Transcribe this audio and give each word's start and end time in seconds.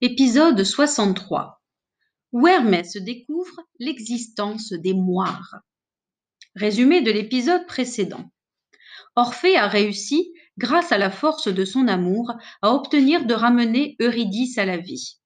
Épisode 0.00 0.62
63 0.62 1.60
où 2.30 2.46
Hermès 2.46 2.96
découvre 2.98 3.56
l'existence 3.80 4.72
des 4.72 4.94
moires. 4.94 5.56
Résumé 6.54 7.00
de 7.00 7.10
l'épisode 7.10 7.66
précédent. 7.66 8.30
Orphée 9.16 9.56
a 9.56 9.66
réussi, 9.66 10.32
grâce 10.56 10.92
à 10.92 10.98
la 10.98 11.10
force 11.10 11.48
de 11.48 11.64
son 11.64 11.88
amour, 11.88 12.32
à 12.62 12.74
obtenir 12.74 13.26
de 13.26 13.34
ramener 13.34 13.96
Eurydice 14.00 14.56
à 14.58 14.64
la 14.64 14.76
vie. 14.76 15.18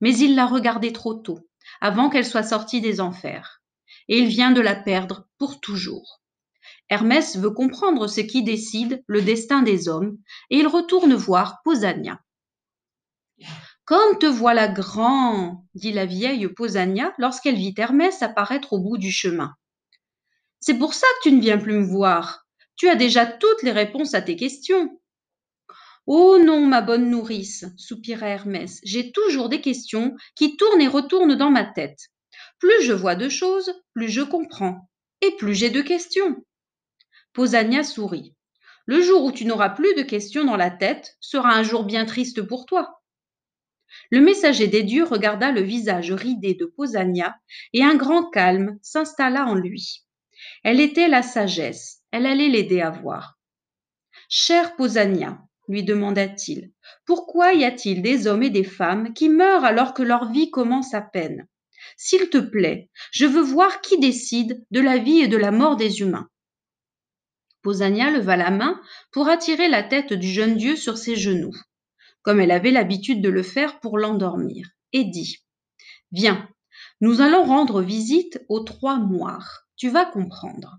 Mais 0.00 0.16
il 0.16 0.36
l'a 0.36 0.46
regardée 0.46 0.92
trop 0.92 1.14
tôt, 1.14 1.40
avant 1.80 2.08
qu'elle 2.08 2.24
soit 2.24 2.44
sortie 2.44 2.80
des 2.80 3.00
enfers, 3.00 3.62
et 4.06 4.18
il 4.18 4.28
vient 4.28 4.52
de 4.52 4.60
la 4.60 4.76
perdre 4.76 5.26
pour 5.38 5.58
toujours. 5.58 6.22
Hermès 6.88 7.36
veut 7.36 7.50
comprendre 7.50 8.06
ce 8.06 8.20
qui 8.20 8.44
décide 8.44 9.02
le 9.08 9.22
destin 9.22 9.62
des 9.62 9.88
hommes, 9.88 10.18
et 10.50 10.58
il 10.58 10.68
retourne 10.68 11.14
voir 11.14 11.62
Pausania. 11.64 12.20
Comme 13.84 14.18
te 14.18 14.24
voilà 14.24 14.68
grand, 14.68 15.66
dit 15.74 15.92
la 15.92 16.06
vieille 16.06 16.48
Pausania 16.48 17.12
lorsqu'elle 17.18 17.56
vit 17.56 17.74
Hermès 17.76 18.22
apparaître 18.22 18.72
au 18.72 18.78
bout 18.78 18.96
du 18.96 19.12
chemin. 19.12 19.54
C'est 20.60 20.78
pour 20.78 20.94
ça 20.94 21.06
que 21.18 21.28
tu 21.28 21.34
ne 21.34 21.40
viens 21.42 21.58
plus 21.58 21.74
me 21.74 21.84
voir. 21.84 22.46
Tu 22.76 22.88
as 22.88 22.96
déjà 22.96 23.26
toutes 23.26 23.62
les 23.62 23.72
réponses 23.72 24.14
à 24.14 24.22
tes 24.22 24.36
questions. 24.36 24.98
Oh 26.06 26.38
non, 26.42 26.66
ma 26.66 26.80
bonne 26.80 27.10
nourrice, 27.10 27.66
soupira 27.76 28.28
Hermès, 28.28 28.80
j'ai 28.84 29.12
toujours 29.12 29.50
des 29.50 29.60
questions 29.60 30.16
qui 30.34 30.56
tournent 30.56 30.80
et 30.80 30.88
retournent 30.88 31.36
dans 31.36 31.50
ma 31.50 31.64
tête. 31.64 32.08
Plus 32.58 32.82
je 32.82 32.94
vois 32.94 33.16
de 33.16 33.28
choses, 33.28 33.70
plus 33.92 34.08
je 34.08 34.22
comprends, 34.22 34.88
et 35.20 35.36
plus 35.36 35.54
j'ai 35.54 35.68
de 35.68 35.82
questions. 35.82 36.42
Pausania 37.34 37.84
sourit. 37.84 38.34
Le 38.86 39.02
jour 39.02 39.24
où 39.24 39.32
tu 39.32 39.44
n'auras 39.44 39.70
plus 39.70 39.94
de 39.94 40.02
questions 40.02 40.44
dans 40.44 40.56
la 40.56 40.70
tête 40.70 41.16
sera 41.20 41.54
un 41.54 41.62
jour 41.62 41.84
bien 41.84 42.06
triste 42.06 42.40
pour 42.40 42.64
toi. 42.64 43.02
Le 44.10 44.20
messager 44.20 44.68
des 44.68 44.82
dieux 44.82 45.04
regarda 45.04 45.50
le 45.50 45.62
visage 45.62 46.12
ridé 46.12 46.54
de 46.54 46.66
Pausania, 46.66 47.36
et 47.72 47.82
un 47.82 47.94
grand 47.94 48.30
calme 48.30 48.78
s'installa 48.82 49.46
en 49.46 49.54
lui. 49.54 50.04
Elle 50.62 50.80
était 50.80 51.08
la 51.08 51.22
sagesse, 51.22 52.02
elle 52.10 52.26
allait 52.26 52.48
l'aider 52.48 52.80
à 52.80 52.90
voir. 52.90 53.38
Chère 54.28 54.76
Pausania, 54.76 55.38
lui 55.68 55.82
demanda-t-il, 55.82 56.72
pourquoi 57.06 57.54
y 57.54 57.64
a-t-il 57.64 58.02
des 58.02 58.26
hommes 58.26 58.42
et 58.42 58.50
des 58.50 58.64
femmes 58.64 59.12
qui 59.14 59.28
meurent 59.28 59.64
alors 59.64 59.94
que 59.94 60.02
leur 60.02 60.30
vie 60.30 60.50
commence 60.50 60.94
à 60.94 61.00
peine? 61.00 61.46
S'il 61.96 62.30
te 62.30 62.38
plaît, 62.38 62.90
je 63.12 63.26
veux 63.26 63.42
voir 63.42 63.80
qui 63.80 63.98
décide 63.98 64.64
de 64.70 64.80
la 64.80 64.98
vie 64.98 65.20
et 65.20 65.28
de 65.28 65.36
la 65.36 65.50
mort 65.50 65.76
des 65.76 66.00
humains. 66.00 66.28
Pausania 67.62 68.10
leva 68.10 68.36
la 68.36 68.50
main 68.50 68.80
pour 69.10 69.28
attirer 69.28 69.68
la 69.68 69.82
tête 69.82 70.12
du 70.12 70.28
jeune 70.28 70.56
dieu 70.56 70.76
sur 70.76 70.98
ses 70.98 71.16
genoux 71.16 71.54
comme 72.24 72.40
elle 72.40 72.50
avait 72.50 72.70
l'habitude 72.70 73.22
de 73.22 73.28
le 73.28 73.42
faire 73.42 73.78
pour 73.80 73.98
l'endormir, 73.98 74.66
et 74.92 75.04
dit 75.04 75.38
Viens, 76.10 76.48
nous 77.00 77.20
allons 77.20 77.44
rendre 77.44 77.82
visite 77.82 78.42
aux 78.48 78.60
trois 78.60 78.96
moires. 78.98 79.68
Tu 79.76 79.90
vas 79.90 80.06
comprendre. 80.06 80.78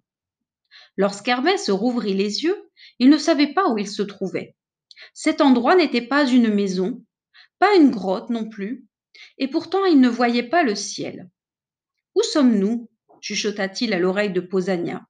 Lorsqu'Hermès 0.98 1.70
rouvrit 1.70 2.16
les 2.16 2.44
yeux, 2.44 2.70
il 3.00 3.10
ne 3.10 3.18
savait 3.18 3.54
pas 3.54 3.70
où 3.70 3.78
il 3.78 3.88
se 3.88 4.02
trouvait. 4.02 4.56
Cet 5.14 5.40
endroit 5.40 5.76
n'était 5.76 6.08
pas 6.08 6.28
une 6.28 6.54
maison, 6.54 7.06
pas 7.60 7.76
une 7.76 7.92
grotte 7.92 8.30
non 8.30 8.50
plus, 8.50 8.88
et 9.38 9.48
pourtant 9.48 9.86
il 9.86 10.00
ne 10.00 10.10
voyait 10.10 10.50
pas 10.50 10.64
le 10.64 10.76
ciel. 10.76 11.30
Où 12.16 12.24
sommes-nous? 12.24 12.90
chuchota-t-il 13.22 13.94
à 13.94 14.00
l'oreille 14.00 14.32
de 14.32 14.42
Pausania. 14.42 15.06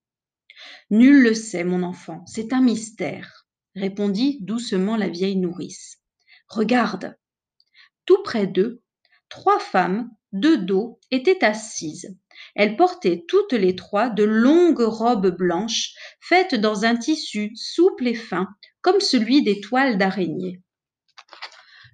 Nul 0.90 1.22
le 1.22 1.34
sait, 1.34 1.64
mon 1.64 1.84
enfant, 1.84 2.26
c'est 2.26 2.52
un 2.54 2.62
mystère, 2.62 3.48
répondit 3.76 4.40
doucement 4.42 4.98
la 4.98 5.08
vieille 5.10 5.36
nourrice. 5.36 6.02
Regarde. 6.48 7.18
Tout 8.06 8.22
près 8.24 8.48
d'eux, 8.48 8.82
trois 9.30 9.60
femmes, 9.60 10.12
de 10.32 10.56
dos, 10.56 11.00
étaient 11.12 11.44
assises. 11.44 12.18
Elles 12.56 12.76
portaient 12.76 13.26
toutes 13.28 13.54
les 13.54 13.76
trois 13.76 14.10
de 14.10 14.24
longues 14.24 14.82
robes 14.82 15.36
blanches, 15.36 15.94
faites 16.20 16.56
dans 16.56 16.86
un 16.86 16.96
tissu 16.98 17.52
souple 17.56 18.08
et 18.08 18.16
fin, 18.16 18.48
comme 18.82 19.00
celui 19.00 19.44
des 19.44 19.62
toiles 19.62 19.98
d'araignée. 19.98 20.62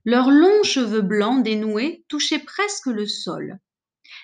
Leurs 0.03 0.31
longs 0.31 0.63
cheveux 0.63 1.01
blancs 1.01 1.43
dénoués 1.43 2.03
touchaient 2.07 2.39
presque 2.39 2.87
le 2.87 3.05
sol. 3.05 3.59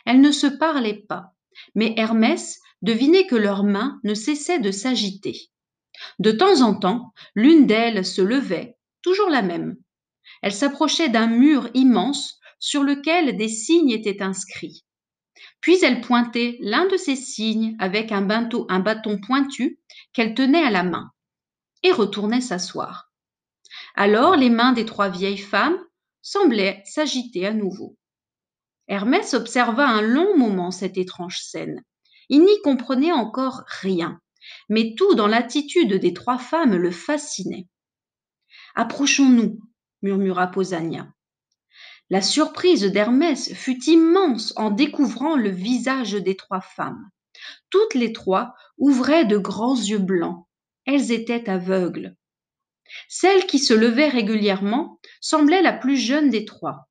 Elles 0.05 0.21
ne 0.21 0.31
se 0.31 0.47
parlaient 0.47 1.05
pas, 1.07 1.35
mais 1.75 1.93
Hermès 1.97 2.59
devinait 2.81 3.27
que 3.27 3.35
leurs 3.35 3.63
mains 3.63 3.99
ne 4.03 4.16
cessaient 4.16 4.59
de 4.59 4.71
s'agiter. 4.71 5.51
De 6.19 6.31
temps 6.31 6.61
en 6.61 6.75
temps, 6.75 7.13
l'une 7.35 7.67
d'elles 7.67 8.05
se 8.05 8.21
levait, 8.21 8.77
toujours 9.01 9.29
la 9.29 9.41
même, 9.41 9.77
elle 10.41 10.53
s'approchait 10.53 11.09
d'un 11.09 11.27
mur 11.27 11.69
immense 11.73 12.39
sur 12.59 12.83
lequel 12.83 13.38
des 13.38 13.49
signes 13.49 13.91
étaient 13.91 14.21
inscrits. 14.21 14.85
Puis 15.61 15.77
elle 15.83 16.01
pointait 16.01 16.57
l'un 16.61 16.88
de 16.88 16.97
ces 16.97 17.15
signes 17.15 17.75
avec 17.79 18.11
un, 18.11 18.27
un 18.27 18.79
bâton 18.79 19.19
pointu 19.19 19.79
qu'elle 20.13 20.33
tenait 20.33 20.63
à 20.63 20.71
la 20.71 20.83
main 20.83 21.11
et 21.83 21.91
retournait 21.91 22.41
s'asseoir. 22.41 23.11
Alors 23.95 24.35
les 24.35 24.49
mains 24.49 24.73
des 24.73 24.85
trois 24.85 25.09
vieilles 25.09 25.37
femmes 25.37 25.77
semblaient 26.21 26.81
s'agiter 26.85 27.45
à 27.45 27.53
nouveau. 27.53 27.97
Hermès 28.87 29.33
observa 29.33 29.87
un 29.87 30.01
long 30.01 30.37
moment 30.37 30.71
cette 30.71 30.97
étrange 30.97 31.39
scène. 31.39 31.83
Il 32.29 32.43
n'y 32.43 32.61
comprenait 32.61 33.11
encore 33.11 33.63
rien, 33.67 34.19
mais 34.69 34.95
tout 34.95 35.13
dans 35.16 35.27
l'attitude 35.27 35.93
des 35.93 36.13
trois 36.13 36.37
femmes 36.37 36.75
le 36.75 36.91
fascinait. 36.91 37.67
Approchons-nous, 38.75 39.59
murmura 40.02 40.47
Pausania. 40.47 41.08
La 42.09 42.22
surprise 42.22 42.84
d'Hermès 42.84 43.53
fut 43.53 43.84
immense 43.85 44.53
en 44.56 44.72
découvrant 44.72 45.35
le 45.35 45.50
visage 45.50 46.13
des 46.13 46.38
trois 46.38 46.62
femmes. 46.62 47.09
Toutes 47.69 47.96
les 47.96 48.13
trois 48.13 48.56
ouvraient 48.78 49.25
de 49.25 49.38
grands 49.38 49.75
yeux 49.75 50.00
blancs. 50.00 50.46
Elles 50.85 51.12
étaient 51.12 51.50
aveugles. 51.50 52.16
Celle 53.09 53.46
qui 53.46 53.59
se 53.59 53.74
levait 53.74 54.08
régulièrement 54.08 55.00
semblait 55.19 55.62
la 55.62 55.74
plus 55.74 55.97
jeune 55.97 56.29
des 56.29 56.46
trois. 56.46 56.88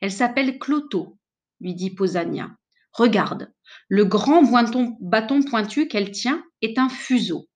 Elle 0.00 0.10
s'appelle 0.10 0.58
Cloto, 0.58 1.16
lui 1.60 1.74
dit 1.74 1.94
Pausania. 1.94 2.50
Regarde, 2.92 3.52
le 3.88 4.04
grand 4.04 4.42
bâton 5.00 5.42
pointu 5.42 5.86
qu'elle 5.86 6.10
tient 6.10 6.44
est 6.62 6.78
un 6.78 6.88
fuseau 6.88 7.48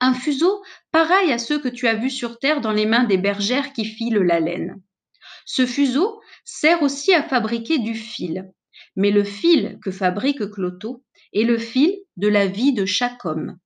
un 0.00 0.14
fuseau 0.14 0.62
pareil 0.90 1.32
à 1.32 1.38
ceux 1.38 1.60
que 1.60 1.68
tu 1.68 1.86
as 1.86 1.94
vus 1.94 2.10
sur 2.10 2.38
terre 2.38 2.60
dans 2.60 2.72
les 2.72 2.86
mains 2.86 3.04
des 3.04 3.18
bergères 3.18 3.72
qui 3.72 3.84
filent 3.84 4.16
la 4.16 4.40
laine. 4.40 4.82
Ce 5.44 5.66
fuseau 5.66 6.20
sert 6.44 6.82
aussi 6.82 7.12
à 7.12 7.22
fabriquer 7.22 7.78
du 7.78 7.94
fil, 7.94 8.50
mais 8.96 9.10
le 9.10 9.24
fil 9.24 9.78
que 9.82 9.90
fabrique 9.90 10.50
Cloto 10.50 11.04
est 11.32 11.44
le 11.44 11.58
fil 11.58 11.96
de 12.16 12.28
la 12.28 12.46
vie 12.46 12.72
de 12.72 12.84
chaque 12.84 13.24
homme. 13.24 13.58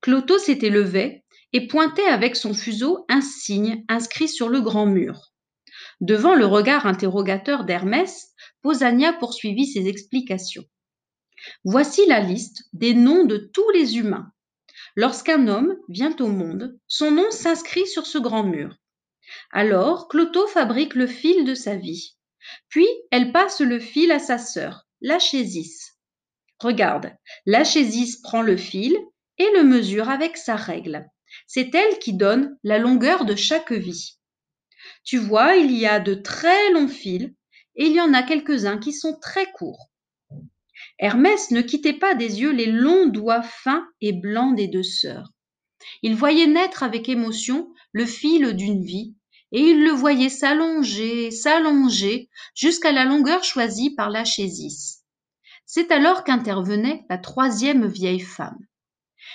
Cloto 0.00 0.38
s'était 0.38 0.70
levé 0.70 1.24
et 1.52 1.66
pointait 1.66 2.06
avec 2.06 2.36
son 2.36 2.54
fuseau 2.54 3.04
un 3.08 3.20
signe 3.20 3.84
inscrit 3.88 4.28
sur 4.28 4.48
le 4.48 4.60
grand 4.60 4.86
mur. 4.86 5.32
Devant 6.00 6.34
le 6.34 6.46
regard 6.46 6.86
interrogateur 6.86 7.64
d'Hermès, 7.64 8.32
Pausania 8.62 9.12
poursuivit 9.12 9.66
ses 9.66 9.86
explications. 9.88 10.64
Voici 11.64 12.06
la 12.06 12.20
liste 12.20 12.64
des 12.72 12.94
noms 12.94 13.24
de 13.24 13.36
tous 13.36 13.68
les 13.70 13.98
humains, 13.98 14.30
Lorsqu'un 14.96 15.48
homme 15.48 15.76
vient 15.88 16.14
au 16.20 16.26
monde, 16.26 16.78
son 16.86 17.10
nom 17.10 17.30
s'inscrit 17.30 17.86
sur 17.86 18.06
ce 18.06 18.18
grand 18.18 18.44
mur. 18.44 18.76
Alors, 19.52 20.08
Cloto 20.08 20.46
fabrique 20.48 20.94
le 20.94 21.06
fil 21.06 21.44
de 21.44 21.54
sa 21.54 21.76
vie. 21.76 22.16
Puis, 22.68 22.88
elle 23.10 23.32
passe 23.32 23.60
le 23.60 23.78
fil 23.78 24.10
à 24.10 24.18
sa 24.18 24.38
sœur, 24.38 24.86
Lachésis. 25.00 25.92
Regarde, 26.58 27.12
Lachésis 27.46 28.20
prend 28.22 28.42
le 28.42 28.56
fil 28.56 28.96
et 29.38 29.48
le 29.54 29.64
mesure 29.64 30.08
avec 30.08 30.36
sa 30.36 30.56
règle. 30.56 31.06
C'est 31.46 31.74
elle 31.74 31.98
qui 31.98 32.12
donne 32.12 32.58
la 32.64 32.78
longueur 32.78 33.24
de 33.24 33.36
chaque 33.36 33.72
vie. 33.72 34.18
Tu 35.04 35.18
vois, 35.18 35.56
il 35.56 35.72
y 35.72 35.86
a 35.86 36.00
de 36.00 36.14
très 36.14 36.72
longs 36.72 36.88
fils 36.88 37.30
et 37.76 37.86
il 37.86 37.92
y 37.92 38.00
en 38.00 38.12
a 38.12 38.22
quelques-uns 38.22 38.78
qui 38.78 38.92
sont 38.92 39.18
très 39.20 39.50
courts. 39.52 39.89
Hermès 40.98 41.50
ne 41.50 41.60
quittait 41.60 41.98
pas 41.98 42.14
des 42.14 42.40
yeux 42.40 42.52
les 42.52 42.66
longs 42.66 43.06
doigts 43.06 43.42
fins 43.42 43.86
et 44.00 44.12
blancs 44.12 44.56
des 44.56 44.68
deux 44.68 44.82
sœurs. 44.82 45.30
Il 46.02 46.14
voyait 46.14 46.46
naître 46.46 46.82
avec 46.82 47.08
émotion 47.08 47.72
le 47.92 48.06
fil 48.06 48.54
d'une 48.54 48.82
vie, 48.82 49.14
et 49.52 49.60
il 49.60 49.82
le 49.82 49.90
voyait 49.90 50.28
s'allonger, 50.28 51.30
s'allonger, 51.30 52.28
jusqu'à 52.54 52.92
la 52.92 53.04
longueur 53.04 53.42
choisie 53.42 53.94
par 53.94 54.10
la 54.10 54.24
chésis. 54.24 55.02
C'est 55.66 55.90
alors 55.90 56.24
qu'intervenait 56.24 57.04
la 57.08 57.18
troisième 57.18 57.86
vieille 57.86 58.20
femme. 58.20 58.58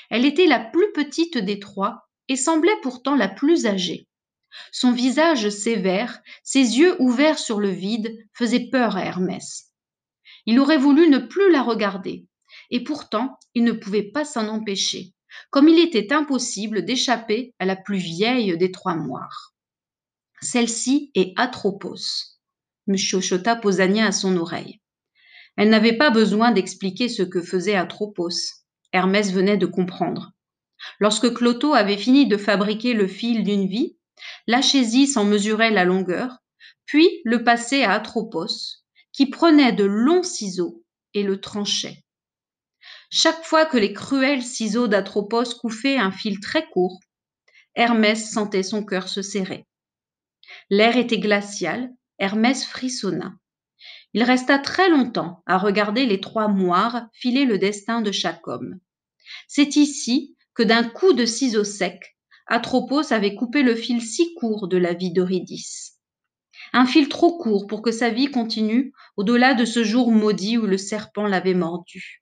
Elle 0.10 0.26
était 0.26 0.48
la 0.48 0.60
plus 0.60 0.92
petite 0.94 1.38
des 1.38 1.60
trois 1.60 2.10
et 2.28 2.36
semblait 2.36 2.80
pourtant 2.82 3.16
la 3.16 3.28
plus 3.28 3.66
âgée. 3.66 4.08
Son 4.72 4.92
visage 4.92 5.50
sévère, 5.50 6.22
ses 6.44 6.78
yeux 6.78 6.96
ouverts 7.02 7.40
sur 7.40 7.60
le 7.60 7.70
vide, 7.70 8.18
faisaient 8.34 8.70
peur 8.72 8.96
à 8.96 9.06
Hermès. 9.06 9.72
Il 10.46 10.60
aurait 10.60 10.78
voulu 10.78 11.10
ne 11.10 11.20
plus 11.20 11.52
la 11.52 11.62
regarder, 11.62 12.26
et 12.70 12.84
pourtant 12.84 13.38
il 13.54 13.64
ne 13.64 13.72
pouvait 13.72 14.12
pas 14.12 14.26
s'en 14.26 14.48
empêcher, 14.48 15.14
comme 15.50 15.68
il 15.68 15.80
était 15.80 16.14
impossible 16.14 16.86
d'échapper 16.86 17.54
à 17.60 17.66
la 17.66 17.76
plus 17.76 17.98
vieille 17.98 18.58
des 18.58 18.72
trois 18.72 18.96
moires. 18.96 19.54
Celle-ci 20.42 21.12
est 21.16 21.34
Atropos, 21.38 22.38
me 22.88 22.98
chuchota 22.98 23.56
Posania 23.56 24.08
à 24.08 24.12
son 24.12 24.38
oreille. 24.38 24.82
Elle 25.58 25.70
n'avait 25.70 25.98
pas 25.98 26.10
besoin 26.10 26.52
d'expliquer 26.52 27.08
ce 27.08 27.24
que 27.24 27.42
faisait 27.42 27.76
Atropos. 27.76 28.30
Hermès 28.92 29.32
venait 29.32 29.58
de 29.58 29.66
comprendre. 29.66 30.34
Lorsque 31.00 31.34
Cloto 31.34 31.74
avait 31.74 31.98
fini 31.98 32.28
de 32.28 32.38
fabriquer 32.38 32.94
le 32.94 33.08
fil 33.08 33.44
d'une 33.44 33.68
vie, 33.68 33.98
Lachésis 34.48 35.18
en 35.18 35.26
mesurait 35.26 35.72
la 35.72 35.86
longueur, 35.86 36.38
puis 36.86 37.22
le 37.24 37.44
passait 37.44 37.84
à 37.84 37.94
Atropos, 37.94 38.85
qui 39.16 39.28
prenait 39.28 39.72
de 39.72 39.86
longs 39.86 40.24
ciseaux 40.24 40.84
et 41.14 41.24
le 41.24 41.40
tranchait. 41.40 42.04
Chaque 43.10 43.46
fois 43.46 43.66
que 43.66 43.78
les 43.78 43.94
cruels 43.94 44.44
ciseaux 44.44 44.90
d'Atropos 44.90 45.56
coufaient 45.62 45.98
un 45.98 46.12
fil 46.12 46.42
très 46.42 46.68
court, 46.68 47.00
Hermès 47.76 48.30
sentait 48.30 48.64
son 48.64 48.84
cœur 48.84 49.08
se 49.08 49.22
serrer. 49.22 49.66
L'air 50.70 50.98
était 50.98 51.20
glacial, 51.20 51.90
Hermès 52.20 52.66
frissonna. 52.66 53.34
Il 54.14 54.24
resta 54.24 54.60
très 54.60 54.90
longtemps 54.90 55.44
à 55.46 55.58
regarder 55.58 56.06
les 56.06 56.20
trois 56.20 56.50
moires 56.50 57.08
filer 57.14 57.46
le 57.46 57.58
destin 57.58 58.02
de 58.02 58.12
chaque 58.12 58.46
homme. 58.50 58.80
C'est 59.48 59.78
ici 59.78 60.36
que 60.54 60.64
d'un 60.64 60.84
coup 60.84 61.14
de 61.14 61.26
ciseaux 61.26 61.64
secs, 61.64 62.18
Atropos 62.48 63.14
avait 63.14 63.36
coupé 63.36 63.64
le 63.64 63.76
fil 63.76 64.02
si 64.02 64.34
court 64.36 64.68
de 64.68 64.78
la 64.78 64.94
vie 64.94 65.14
d'Eurydice. 65.14 65.95
Un 66.78 66.86
fil 66.86 67.08
trop 67.08 67.38
court 67.38 67.68
pour 67.68 67.82
que 67.82 67.94
sa 67.94 68.10
vie 68.10 68.30
continue 68.30 68.92
au-delà 69.16 69.54
de 69.54 69.64
ce 69.64 69.82
jour 69.86 70.12
maudit 70.12 70.58
où 70.58 70.66
le 70.66 70.78
serpent 70.78 71.26
l'avait 71.26 71.54
mordu. 71.54 72.22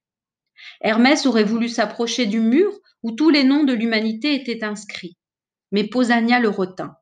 Hermès 0.79 1.25
aurait 1.25 1.43
voulu 1.43 1.67
s'approcher 1.67 2.27
du 2.27 2.39
mur 2.39 2.71
où 3.01 3.13
tous 3.13 3.31
les 3.31 3.45
noms 3.45 3.63
de 3.63 3.73
l'humanité 3.73 4.35
étaient 4.35 4.63
inscrits. 4.63 5.17
Mais 5.71 5.85
Posania 5.85 6.39
le 6.39 6.49
retint. 6.49 6.97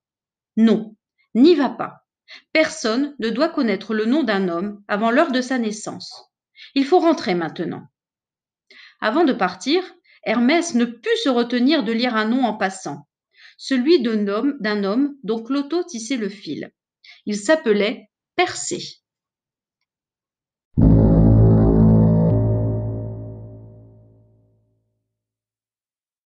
Non, 0.56 0.96
n'y 1.36 1.54
va 1.56 1.68
pas. 1.68 2.06
Personne 2.54 3.18
ne 3.20 3.28
doit 3.28 3.50
connaître 3.50 3.94
le 3.94 4.06
nom 4.06 4.24
d'un 4.24 4.48
homme 4.48 4.82
avant 4.88 5.12
l'heure 5.12 5.34
de 5.34 5.42
sa 5.42 5.58
naissance. 5.58 6.32
Il 6.74 6.86
faut 6.86 7.00
rentrer 7.00 7.36
maintenant. 7.36 7.84
Avant 9.02 9.26
de 9.26 9.34
partir, 9.34 9.84
Hermès 10.24 10.74
ne 10.74 10.86
put 10.86 11.18
se 11.22 11.28
retenir 11.28 11.84
de 11.84 11.92
lire 11.92 12.16
un 12.16 12.30
nom 12.30 12.46
en 12.46 12.54
passant, 12.54 13.10
celui 13.58 14.02
d'un 14.02 14.30
homme, 14.30 15.18
dont 15.24 15.44
Cloto 15.44 15.84
tissait 15.84 16.16
le 16.16 16.30
fil. 16.30 16.72
Il 17.26 17.38
s'appelait 17.38 18.10
Persée. 18.36 19.01